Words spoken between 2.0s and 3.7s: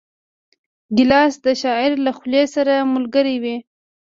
له خولې سره ملګری وي.